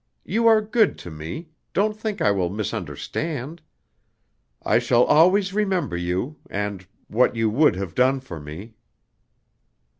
[0.25, 3.61] You are good to me don't think I will misunderstand.
[4.63, 8.73] I shall always remember you, and what you would have done for me."